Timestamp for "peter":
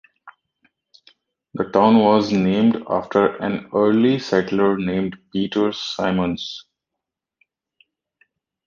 5.31-5.71